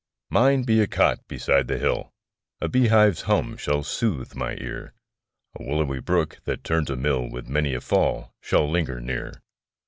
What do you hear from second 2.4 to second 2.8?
A